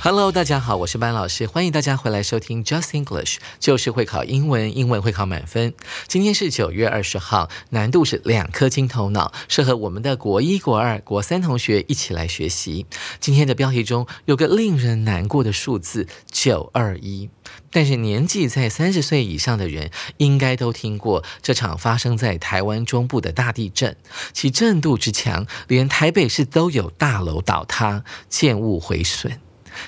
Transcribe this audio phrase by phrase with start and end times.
[0.00, 5.74] Hello，大家好，我是班老师，欢迎大家回来收听 Just English，就是会考英文，英文会考满分。
[6.06, 12.86] 今天是九月二十号，难度是两颗金头脑，适合我们的国一、国二、国三同学一起来学习。
[13.18, 17.28] 今天的标题中有个令人难过的数字九二一，
[17.72, 23.96] 但是年纪在三十岁以上的人应该都听过这场发生在台湾中部的大地震，
[24.32, 29.40] 其震度之强，连台北市都有大楼倒塌、建物毁损。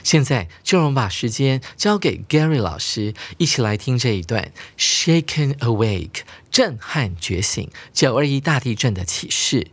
[0.03, 9.67] 现在就让我们把时间交给 Gary 老师，一起来听这一段 Shaken Awake 震撼觉醒九二一大地震的启示。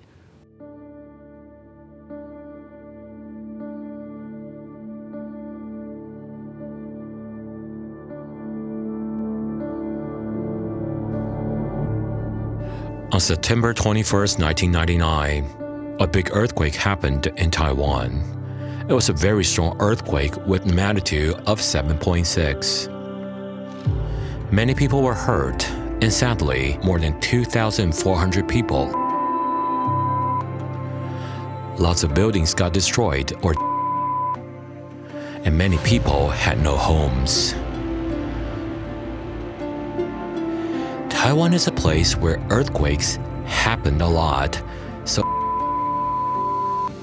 [13.15, 15.45] On September 21st, 1999,
[15.99, 18.11] a big earthquake happened in Taiwan.
[18.90, 22.90] It was a very strong earthquake with a magnitude of 7.6.
[24.50, 25.70] Many people were hurt,
[26.02, 28.86] and sadly, more than 2,400 people.
[31.78, 33.54] Lots of buildings got destroyed or
[35.44, 37.56] and many people had no homes.
[41.10, 44.62] Taiwan is a place where earthquakes happened a lot,
[45.04, 45.24] so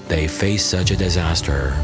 [0.08, 1.74] they faced such a disaster.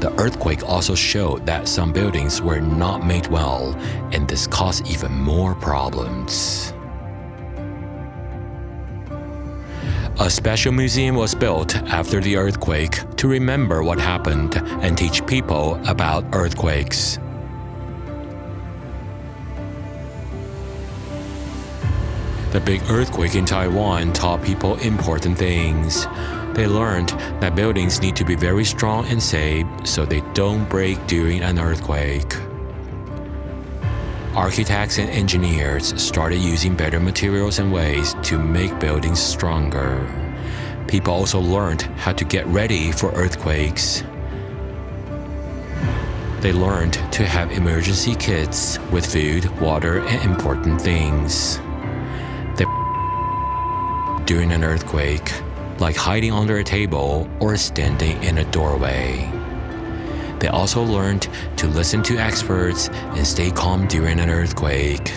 [0.00, 3.74] The earthquake also showed that some buildings were not made well,
[4.12, 6.72] and this caused even more problems.
[10.20, 15.80] A special museum was built after the earthquake to remember what happened and teach people
[15.88, 17.18] about earthquakes.
[22.52, 26.06] The big earthquake in Taiwan taught people important things.
[26.54, 27.08] They learned
[27.40, 31.58] that buildings need to be very strong and safe so they don't break during an
[31.58, 32.32] earthquake.
[34.36, 40.06] Architects and engineers started using better materials and ways to make buildings stronger.
[40.86, 44.04] People also learned how to get ready for earthquakes.
[46.40, 51.58] They learned to have emergency kits with food, water, and important things.
[52.56, 52.64] They
[54.24, 55.32] during an earthquake,
[55.80, 59.30] like hiding under a table or standing in a doorway.
[60.40, 65.12] They also learned to listen to experts and stay calm during an earthquake.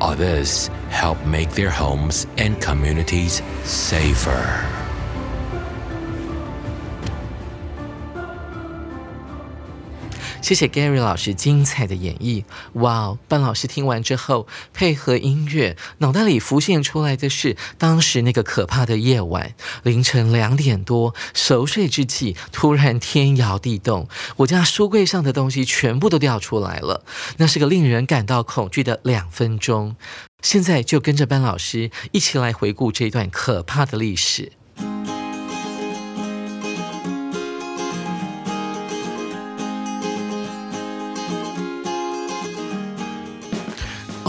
[0.00, 4.83] All this helped make their homes and communities safer.
[10.44, 12.44] 谢谢 Gary 老师精彩的演绎。
[12.74, 19.54] 哇哦，班老师听完之后，配合音乐，脑袋里浮现出来的是当时那个可怕的夜晚，
[19.84, 24.06] 凌晨两点多，熟睡之际，突然天摇地动，
[24.36, 27.02] 我家书柜上的东西全部都掉出来了。
[27.38, 29.96] 那是个令人感到恐惧的两分钟。
[30.42, 34.52] 现在就跟着班老师一起来回顾这段可怕的历史。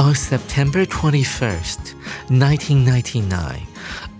[0.05, 1.95] On September 21st,
[2.29, 3.67] 1999,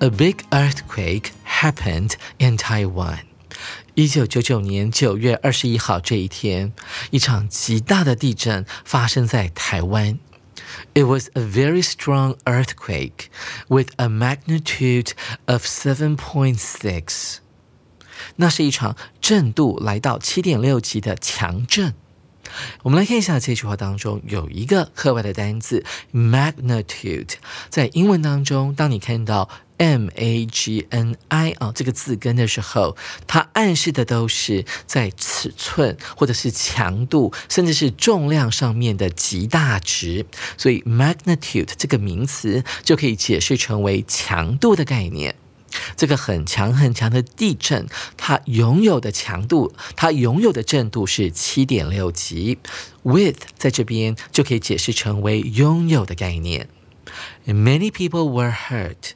[0.01, 3.21] a big earthquake happened in Taiwan.
[3.95, 6.73] 一九九九年九月二十一号这一天，
[7.11, 10.19] 一场极大的地震发生在台湾。
[10.95, 13.29] It was a very strong earthquake
[13.69, 15.13] with a magnitude
[15.47, 17.37] of 7.6.
[18.37, 21.95] 那是一场震度来到七点六级的强震。
[22.84, 25.84] 我们来看一下这句话当中有一个课外的单词
[26.14, 27.34] magnitude，
[27.70, 32.96] 在英文当中，当你看到 m a g n i 啊这个字根的时候，
[33.28, 40.26] 它暗示的都是在尺寸或者是强度，甚至是重量上面的极大值，
[40.58, 45.36] 所以 magnitude 这个名词就可以解释成为强度的概念。
[45.96, 47.88] 这个很强很强的地震，
[48.18, 52.58] 它拥有的强度，它拥有的震度是七点六级。
[53.04, 56.68] With 在这边就可以解释成为拥有的概念。
[57.46, 59.12] Many people were hurt,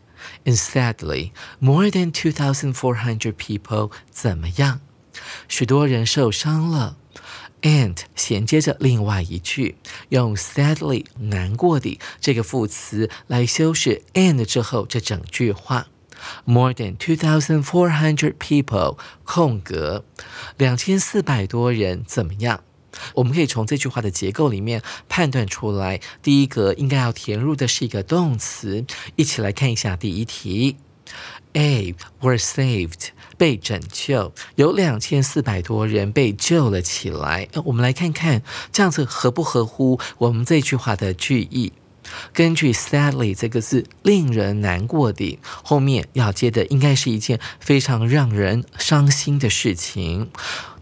[0.45, 4.79] and sadly, more than two thousand four hundred people 怎么样？
[5.47, 6.97] 许多人受伤了。
[7.61, 9.75] And 衔接着另外一句，
[10.07, 15.87] 用 sadly 难过的这个副词来修饰 and 之后这整句话。
[16.45, 20.03] More than two thousand four hundred people 空格，
[20.57, 22.61] 两千四百多人怎么样？
[23.13, 28.83] 我们可以从这句话的结构里面判断出来，第一个应该要填入的是一个动词。
[29.15, 30.77] 一起来看一下第一题
[31.53, 37.47] ：A were saved 被拯救，有两千四百多人被救了起来。
[37.65, 41.71] 我们来看看这样子合不合乎我们这句话的句意。
[42.33, 50.29] 根据 sadly 这个字，令人难过的，后面要接的应该是一件非常让人伤心的事情。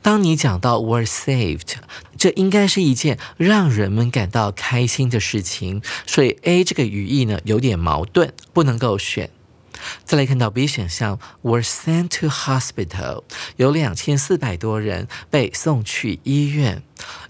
[0.01, 1.73] 当你讲到 were saved，
[2.17, 5.81] 这应该是一件让人们感到开心的事情。
[6.05, 9.29] 所以 A 这个语义呢有点矛盾，不能够选。
[10.05, 13.23] 再来看到 B 选项，were sent to hospital，
[13.57, 16.83] 有两千四百多人被送去医院。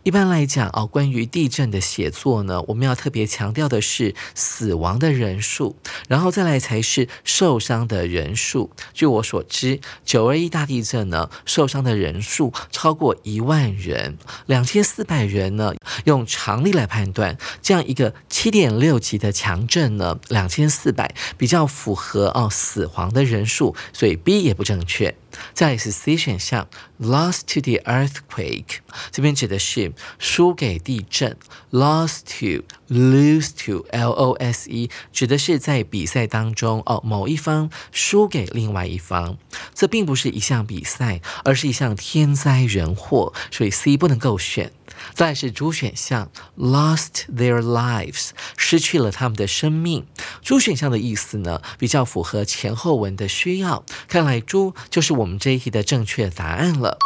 [0.03, 5.75] 一般来讲啊，关于地震的写作呢，我们要特别强调的是死亡的人数，
[6.07, 8.71] 然后再来才是受伤的人数。
[8.93, 15.73] 据我所知，九二一大地震呢，受伤的人数超过一万人，两千四百人呢，
[16.05, 25.15] 用常理来判断，这样一个七点六级的强震呢，两千四百比较符合哦死亡的人数，所以 B 也不正确。
[25.53, 26.67] 再是 C 选项
[26.99, 28.77] ，lost to the earthquake，
[29.11, 31.35] 这边指的是输给地震
[31.71, 32.63] ，lost to
[32.93, 39.37] lose to L O S E，指的是在比赛当中哦某一方输给另外一方，
[39.73, 44.71] 这并不是一项比赛，而是一项天灾人祸，所以 C 不能够选。
[45.13, 50.05] 再是猪选项，lost their lives，失去了他们的生命。
[50.41, 53.83] 猪选项的意思呢，比较符合前后文的需要。
[54.07, 56.97] 看来猪就是我们这一题的正确答案了。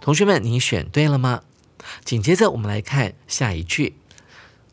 [0.00, 1.42] 同学们，你选对了吗？
[2.04, 3.96] 紧接着我们来看下一句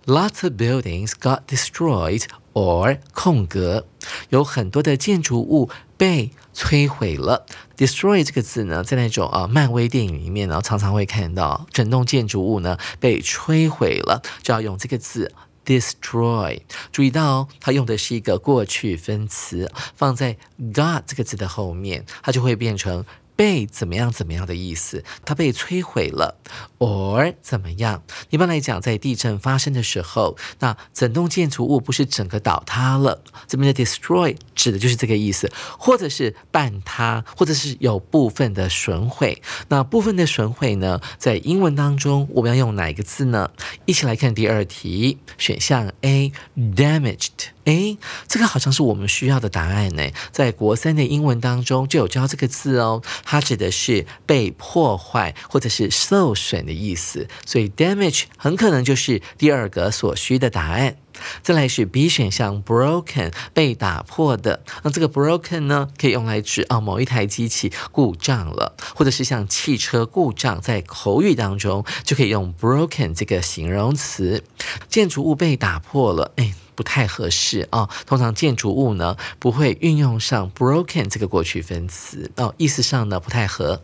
[0.05, 2.23] ，Lots of buildings got destroyed
[2.55, 3.85] or 空格，
[4.29, 6.31] 有很多的建筑物被。
[6.55, 15.33] 摧毁了，destroy 这个字呢，在那种啊漫威电影里面呢，常常会看到整栋建筑物呢被摧毁了，就要用这个字
[15.65, 16.61] destroy。
[16.93, 20.37] 注意到哦，它用的是一个过去分词，放在
[20.73, 23.03] got 这个字的后面，它就会变成。
[23.35, 25.03] 被怎么样怎么样的意思？
[25.25, 26.37] 它被摧毁了
[26.79, 28.03] ，or 怎么样？
[28.29, 33.23] 一般来讲，在地震发生的时候，那整栋建筑物不是整个倒塌了？
[33.47, 39.41] 这边的 destroy 指的就是这个意思，或者是半塌，或者是有部分的损毁。
[39.67, 43.51] 那部分的损毁呢，在英文当中我们要用哪一个字呢？
[43.85, 47.54] 一起来看第二题，选项 A，damaged。
[47.65, 47.97] 诶，
[48.27, 50.03] 这个好像是我们需要的答案呢。
[50.31, 60.97] 在国三的英文当中就有教这个字哦，它指的是被破坏或者是受损的意思，所以 damage 很可能就是第二个所需的答案。
[61.41, 64.63] 再来是 B 选项，broken 被打破的。
[64.83, 74.43] 那这个 broken 呢，可以用来指啊某一台机器故障了，或者是像汽车故障，在口语当中就可以用 broken 这个形容词。
[74.89, 76.53] 建筑物被打破了，哎。
[76.75, 83.81] 不太合适啊，通常建筑物呢不会运用上 broken 这个过去分词哦，意思上呢不太合。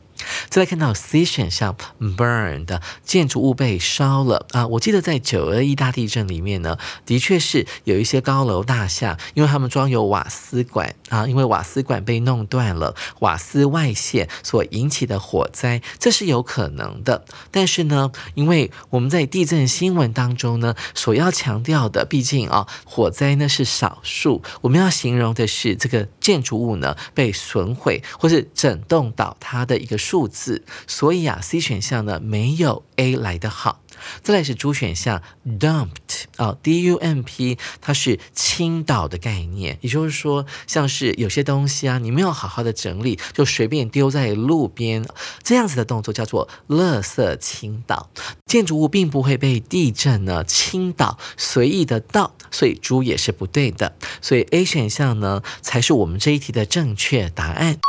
[0.49, 4.67] 再来看到 C 选项，burned 建筑物被烧了啊！
[4.67, 17.23] 我记得在九二一大地震里面呢，的确是有一些高楼大厦，因为他们装有瓦斯管啊，因为瓦斯管被弄断了，瓦斯外泄所引起的火灾，这是有可能的。
[17.49, 29.97] 但是呢，因为我们在地震新闻当中呢，所要强调的，毕竟啊，火灾呢是少数，我们要形容的是这个建筑物呢被损毁或是整栋倒塌的一个。
[30.11, 33.79] 数字，所以啊，C 选项呢没有 A 来的好。
[34.21, 45.07] 再来是 D 选项，dumped 啊，D U M P，它是倾倒的概念，也就是说，像是有些东西啊，你没有好好的整理，就随便丢在路边，
[45.43, 48.09] 这样子的动作叫做垃圾倾倒。
[48.47, 53.95] 建筑物并不会被地震呢倾倒，随意的倒，所以猪也是不对的。
[54.21, 57.79] 所以 A 选项呢才是我们这一题的正确答案。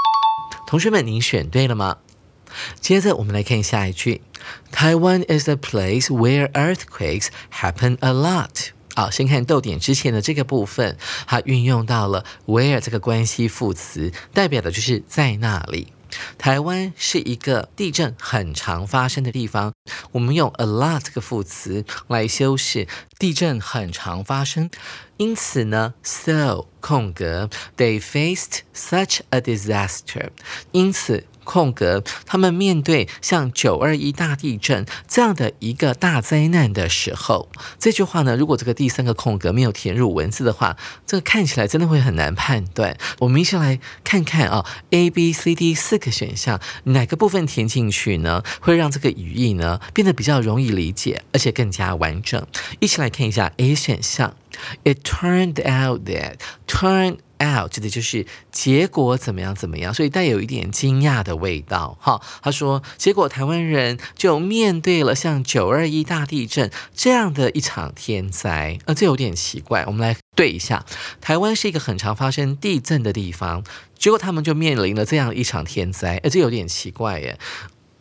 [0.66, 1.96] 同学们，您选对了吗？
[2.80, 4.22] 接着我们来看下一句
[4.72, 8.68] ：Taiwan is a place where earthquakes happen a lot。
[8.94, 15.94] 好，先看逗点之前的这个部分，它运用到了 where 这个关系副词，代表的就是在那里。
[16.36, 19.72] 台湾是一个地震很常发生的地方，
[20.10, 22.86] 我们用 a lot 这个副词来修饰
[23.18, 24.68] 地震很常发生，
[25.16, 30.28] 因此呢，so 空格 they faced such a disaster，
[30.72, 31.24] 因此。
[31.44, 42.96] 空格，他们面对像九二一大地震这样的一个大灾难的时候，这句话呢，如果这个第三个空格没有填入文字的话，这个看起来真的会很难判断。
[43.18, 52.46] 我们一起来看看啊，A、B、C、D 四个选项，哪个部分填进去呢，会让这个语义呢变得比较容易理解，而且更加完整。
[52.80, 54.34] 一起来看一下 A 选项
[54.84, 57.18] ，It turned out that turn。
[57.42, 61.96] Out 指的就是结果怎么样怎么样，所以带有一点惊讶的味道。
[62.00, 69.84] 哈，他说，结果台湾人就面对了像九二一大地震这样的一场天灾，呃，这有点奇怪。
[69.86, 70.84] 我们来对一下，
[71.20, 73.62] 台湾是一个很常发生地震的地方，
[73.98, 77.38] 结果他们就面临了这样一场天灾，呃，这有点奇怪耶。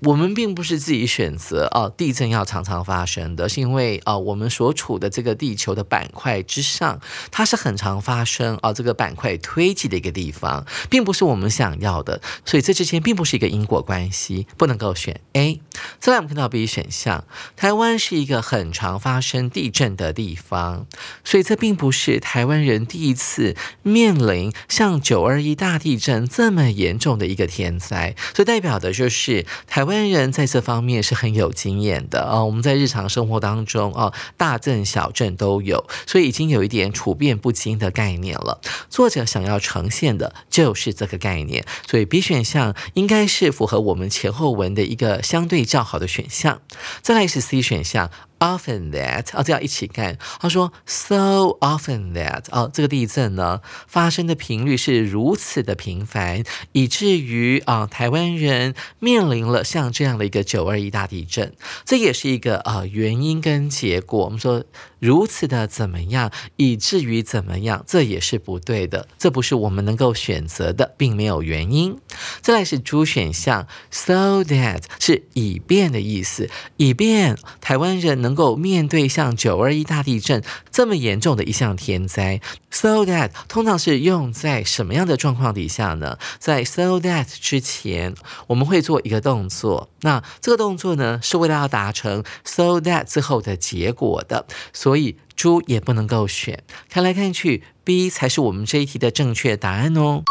[0.03, 15.61] 我们并不是自己选择哦，地震要常常发生的，是因为啊，我们所处的这个地球的板块之上，它是很常发生啊，这个板块推挤的一个地方，并不是我们想要的，所以这之间并不是一个因果关系，不能够选 A。
[15.99, 17.23] 再来，我们看到 B 选项，
[17.55, 20.87] 台湾是一个很常发生地震的地方，
[21.23, 29.90] 所以这并不是台湾人第一次面临像九二一大地震这么严重的一个天灾，所以代表的就是台湾。
[29.91, 38.61] 台湾人在这方面是很有经验的啊，我们在日常生活当中啊，大震小震都有，所以已经有一点处变不惊的概念了。
[38.89, 46.61] 作者想要呈现的就是这个概念，所以 B 选项应该是符合我们前后文的一个相对较好的选项。
[47.01, 48.09] 再来是 C 选项。
[48.41, 50.17] Often that 啊，这样一起看。
[50.39, 61.53] 他说，so often that 啊，这个地震呢发生的频率是如此的频繁，以至于啊，台湾人面临了像这样的一个九二一大地震。
[61.85, 64.25] 这也是一个啊原因跟结果。
[64.25, 64.65] 我们说。
[65.01, 71.97] 如此的怎么样，以至于怎么样，这也是不对的，这不是我们能够选择的，并没有原因。
[72.41, 82.39] 再来是主选项，so that 是以便的意思，以便台湾人能能够面对像九二一大地震这么严重的一项天灾。
[82.71, 86.17] so that 通常是用在什么样的状况底下呢？
[86.39, 88.15] 在 so that 之前，
[88.47, 100.23] 我们会做一个动作，那这个动作呢，是为了要达成 so that 之后的结果的，所以猪也不能够选，看来看去，B 才是我们这一题的正确答案哦。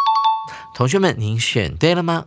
[0.75, 2.25] 同学们，您选对了吗？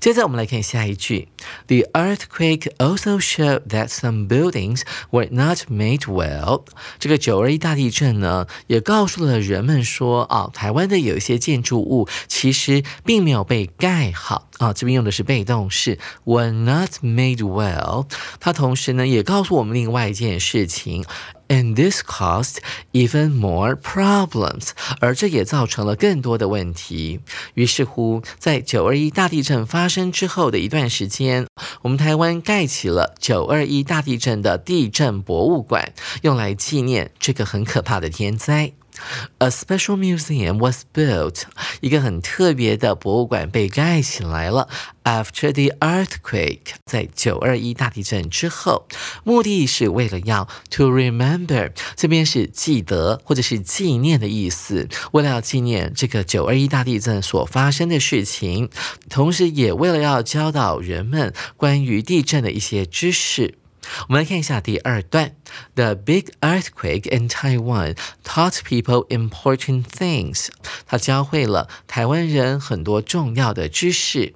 [0.00, 1.28] 接着我们来看下一句
[1.66, 6.64] ：The earthquake also showed that some buildings were not made well。
[6.98, 14.72] 这个九二一大地震呢，也告诉了人们说，啊，台湾的有一些建筑物其实并没有被盖好啊。
[14.72, 18.06] 这边用的是被动式，were not made well。
[18.38, 21.04] 它同时呢，也告诉我们另外一件事情。
[21.48, 22.58] And this caused
[22.92, 27.20] even more problems，而这也造成了更多的问题。
[27.54, 31.46] 于是乎，在九二一大地震发生之后的一段时间，
[31.80, 38.74] 我们台湾盖起了九二一大地震的地震博物馆，用来纪念这个很可怕的天灾。
[39.38, 41.42] A special museum was built，
[41.80, 44.68] 一个很特别的博物馆被盖起来了。
[45.04, 48.86] After the earthquake，在九二一大地震之后，
[49.24, 58.68] 目的是为了要 to remember，这边是记得或者是纪念的意思，为了要纪念这个九二一大地震所发生的事情，
[59.08, 63.54] 同时也为了要教导人们关于地震的一些知识。
[64.08, 65.34] 我们来看一下第二段
[65.74, 70.48] ：The big earthquake in Taiwan taught people important things。
[70.86, 74.34] 它教会了台湾人很多重要的知识。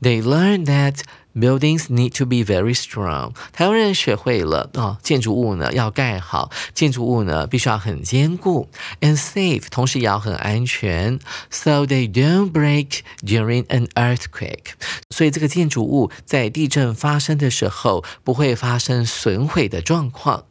[0.00, 1.00] They learned that
[1.35, 3.33] Buildings need to be very strong。
[3.51, 8.69] 台湾人学会了啊，建筑物呢要盖好，建筑物呢必须要很坚固，
[9.01, 14.73] and safe，同时也要很安全，so they don't break during an earthquake。
[15.09, 20.45] 所以这个建筑物在地震发生的时候不会发生损毁的状况。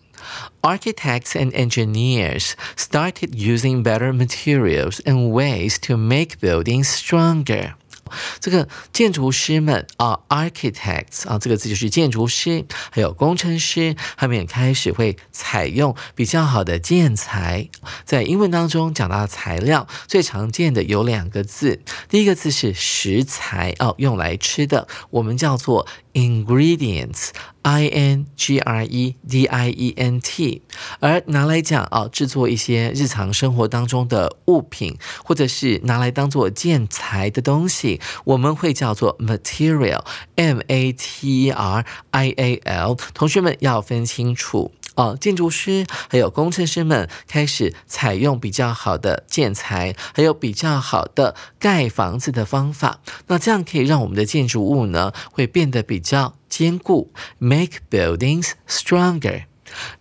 [0.63, 7.75] Architects and engineers started using better materials and ways to make buildings stronger.
[8.40, 17.70] 这个建筑师们啊，architects 啊，这个字就是建筑师，还有工程师，他们也开始会采用比较好的建材。
[18.06, 25.88] 在英文当中讲到材料，最常见的有两个字，第一个字是食材哦，用来吃的，我们叫做
[26.18, 27.30] Ingredients,
[27.62, 30.64] I N G R E D I E N T，
[31.00, 42.98] 而拿来讲啊，制作一些日常生活当中的物品，或者是拿来当做建材的东西，我们会叫做 material，M A T E R I A L。
[43.14, 44.72] 同学们要分清楚。
[44.98, 53.00] 哦，建筑师还有工程师们开始采用比较好的建材，还有比较好的盖房子的方法。
[53.28, 59.44] 那这样可以让我们的建筑物呢，会变得比较坚固，make buildings stronger。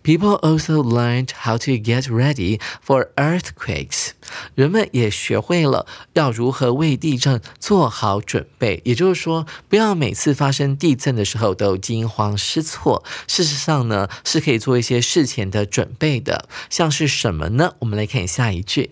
[0.03, 4.09] People also learned how to get ready for earthquakes.
[4.55, 8.81] 人们也学会了要如何为地震做好准备。
[8.85, 13.03] 也就是说，不要每次发生地震的时候都惊慌失措。
[13.27, 16.47] 事实上呢，是可以做一些事前的准备的。
[16.69, 17.73] 像是什么呢？
[17.79, 18.91] 我们来看下一句。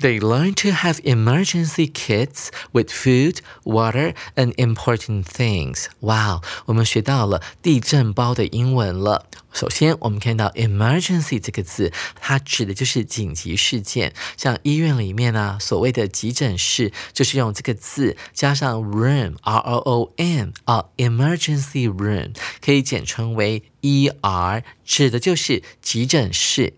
[0.00, 5.86] They learn to have emergency kits with food, water, and important things.
[5.98, 9.26] Wow，我们学到了地震包的英文了。
[9.52, 14.14] 首先，我们看到 emergency 这个字，它指的就是紧急事件。
[14.36, 26.74] 像医院里面呢，所谓的急诊室，就是用这个字加上 room，r o o m 啊，emergency room 可以简称为 ER，指的就是急诊室。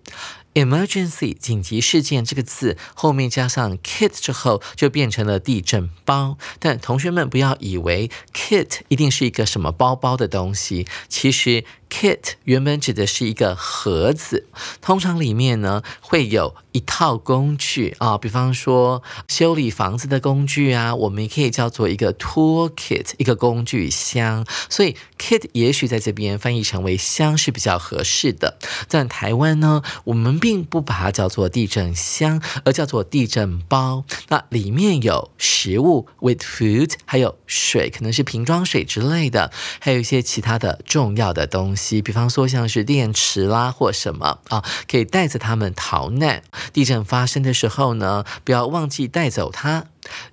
[0.55, 6.37] Emergency 紧急事件这个字后面加上 kit 之后，就变成了地震包。
[6.59, 11.63] 但同学们不要以为 kit 一定是一个什么包包的东西，其实。
[11.97, 14.47] Kit 原本指的是一个盒子，
[14.81, 24.45] 通常里面呢会有一套工具啊，比方说修理房子的工具啊，我们也可以叫做一个 tool kit，一个工具箱。
[24.69, 28.57] 所以 kit 也许在这边翻译成为箱是比较合适的。
[28.89, 34.03] 在台湾呢，我们并不把它叫做地震箱，而叫做地震包。
[34.27, 39.49] 那里面有食物 with food，还有水，可能是瓶装水之类的，
[39.79, 41.84] 还有一些其他的重要的东西。
[42.01, 46.43] 比方说像是电池啦或什么啊，可以带着他们逃难。
[46.73, 49.85] 地震发生的时候呢，不要忘记带走它。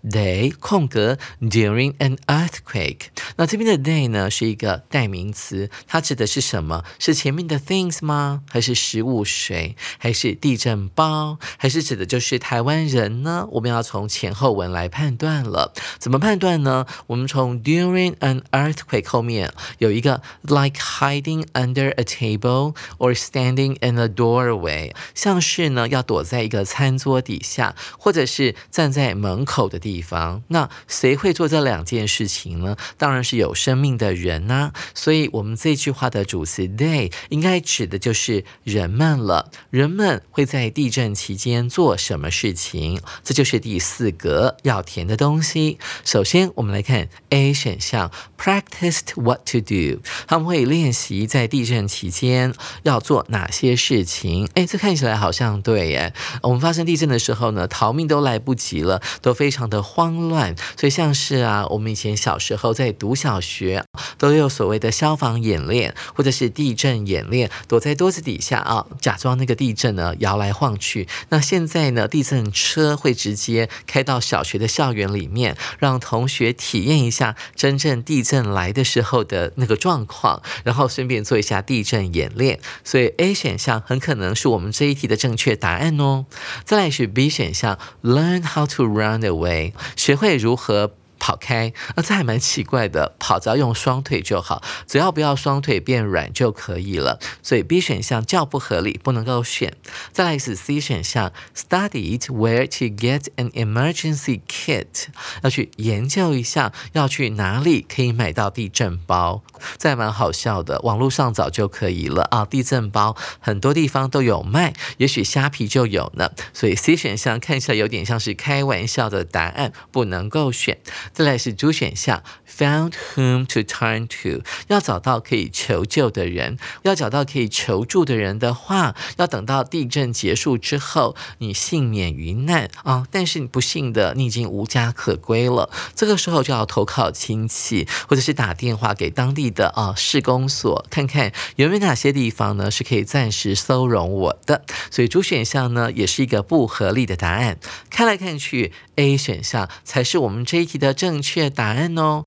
[0.08, 3.06] Day 空格 during an earthquake，
[3.36, 6.84] 那这边的 day 呢是一个代名词，它指的是什么？
[6.98, 8.42] 是前面的 things 吗？
[8.50, 9.76] 还是食物水？
[9.98, 11.38] 还是地震包？
[11.56, 13.46] 还是指的就是台湾人呢？
[13.52, 15.72] 我们要从前后文来判断了。
[15.98, 16.86] 怎么判断呢？
[17.06, 29.61] 我们从 during an earthquake 后面有一个 like hiding under a table or standing in a doorway，像是呢要躲在一个餐桌底下，或者是站在门口。
[29.68, 32.76] 的地方，那谁会做这两件事情呢？
[32.98, 34.72] 当然是有生命的人呐。
[34.94, 39.50] 所以，我们这句话的主词 they 应该指的就是人们了。
[39.70, 43.00] 人们会在地震期间做什么事情？
[43.22, 45.78] 这就是第四格要填的东西。
[46.04, 50.02] 首先，我们来看 A 选项，practiced what to do。
[50.26, 54.48] 他们会练习在地震期间要做哪些事情？
[54.54, 56.12] 哎，这看起来好像对耶。
[56.42, 59.51] 我们发生地震的时候呢，逃命都来不及了，都非。
[59.52, 63.84] 非常的慌乱，所以像是啊，我们以前小时候在读小学，
[64.16, 71.06] 都有所谓的消防演练或者是地震演练，躲在桌子底下啊，假装那个地震呢摇来晃去。
[71.28, 82.58] 那现在呢，地震车会直接开到小学的校园里面，让同学体验一下真正地震来的时候的那个状况，然后顺便做一下地震演练。
[82.82, 86.24] 所以 A 选项很可能是我们这一题的正确答案哦。
[86.64, 89.41] 再来是 B 选项，Learn how to run away。
[89.42, 90.94] 为学会如何。
[91.22, 93.14] 跑开，那这还蛮奇怪的。
[93.20, 97.20] 跑只要用双腿就好，只要不要双腿变软就可以了。
[97.44, 99.72] 所以 B 选项较不合理，不能够选。
[100.10, 105.06] 再来是 C 选项，studied where to get an emergency kit，
[105.44, 109.44] 要去研究一下要去哪里可以买到地震包。
[109.78, 112.44] 这还蛮好笑的，网络上找就可以了啊！
[112.44, 116.32] 地震包很多地方都有卖，也许虾皮就有呢。
[116.52, 120.78] 所以 C 选项看起来有点像是开玩笑的答案，不能够选。
[121.12, 133.06] 再来是 D 选项，found whom to turn to，要找到可以求救的人，要找到可以求助的人的话，要等到地震结束之后，你幸免于难啊！
[133.10, 144.64] 但是你不幸的，你已经无家可归了，这个时候就要投靠亲戚，或者是打电话给当地的啊市公所，看看有没有哪些地方呢是可以暂时收容我的。
[144.90, 147.58] 所以 D 选项呢也是一个不合理的答案。
[147.90, 150.94] 看来看去，A 选项才是我们这一题的。
[151.02, 152.22] 正确答案哦，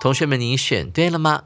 [0.00, 1.42] 同学们，你选对了吗？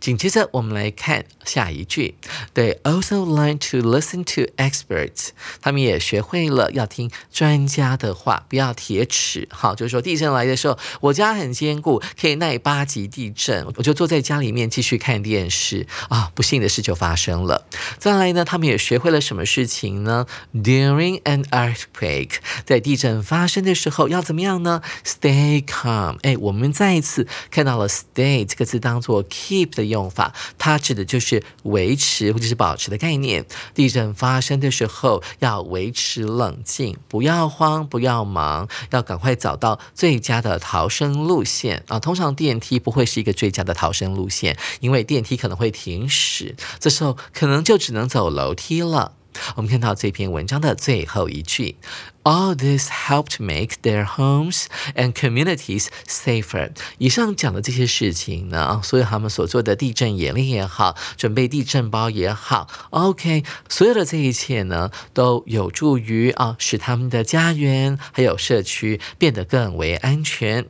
[0.00, 2.14] 紧接着，我们来看下一句。
[2.54, 5.28] They also learn to listen to experts。
[5.60, 9.48] 他们也学会了要听专家的话，不要铁齿。
[9.50, 16.30] 好，就是说地震来的时候，我家很坚固，可以耐八级地震，我就坐在家里面继续看电视啊。
[16.34, 17.66] 不幸的事就发生了。
[17.98, 26.18] 再来呢，他们也学会了什么事情呢？During an earthquake，在地震发生的时候要怎么样呢？Stay calm。
[26.22, 33.44] 哎，我们再一次看到了 “stay” 这个字当做 “keep” 的用法，它指的就是维持或者是保持的概念。
[33.74, 41.98] 地震发生的时候要维持冷静，不要慌，不要忙，要赶快找到最佳的逃生路线啊！
[41.98, 49.12] 通常电梯不会是一个最佳的逃生路线，因为电梯可能会停驶，这时候可能就只能走楼梯了。
[49.56, 51.76] 我们看到这篇文章的最后一句
[52.22, 54.64] ，All this helped make their homes
[54.94, 56.70] and communities safer。
[56.98, 70.66] 以上讲的这些事情呢，啊所有他们所做的地震演练也好，准备地震包也好，OK，所有的这一切呢，都有助于啊，使他们的家园还有社区变得更为安全。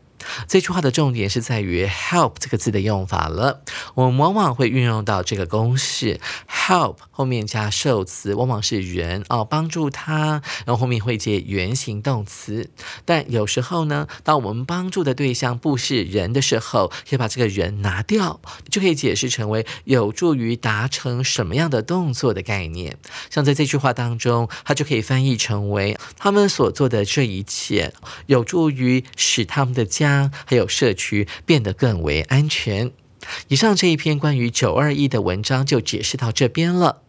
[0.47, 3.63] 这句话的重点是在于 help 这个字的用法了。
[3.95, 12.71] 我们往往会运用到这个公式，help 后面加受词，往往是人哦，帮助他，然后后面会接原形动词。
[13.05, 22.99] 但有时候呢，当我们帮助的对象不是人的时候，可以把这个人拿掉，就可以解释成为有助于达成什么样的动作的概念。
[23.31, 27.93] 像在这句话当中，它就可以翻译成为他们所做的这一切，
[28.27, 30.12] 有助于使他们的家。
[30.45, 32.91] 还有社区变得更为安全。
[33.49, 37.03] 以上这一篇关于九二一的文章就解释到这边了。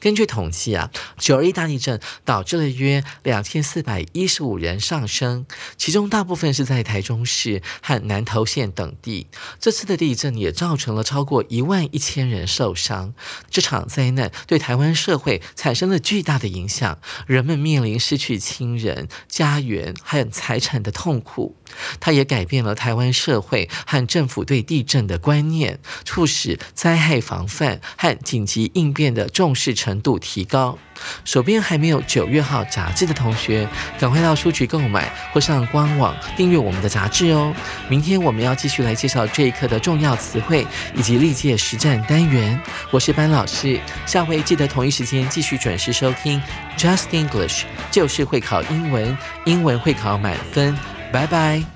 [0.00, 5.46] 根据统计啊，九二一大地震导致了约两千四百一十五人丧生，
[5.76, 9.26] 其中大部分是在台中市和南投县等地。
[9.60, 13.14] 这次的地震也造成了超过一万一千人受伤。
[13.50, 21.56] 这场灾难对台湾社会产生了巨大的影响，人们面临失去亲人、家园和财产的痛苦。
[22.00, 30.76] 它也改变了台湾社会和政府对地震的观念，促使灾害防范和紧急应变的重重视程度提高。
[31.24, 33.68] 手边还没有九月号杂志的同学，
[34.00, 37.54] 赶快到书局购买或上官网订阅我们的杂志哦。
[37.88, 42.60] 明天我们要继续来介绍这一课的重要词汇以及历届实战单元。
[42.90, 46.42] 我是班老师，下回记得同一时间继续准时收听
[46.76, 47.62] Just English，
[47.92, 50.76] 就是会考英文，英文会考满分。
[51.12, 51.73] 拜拜。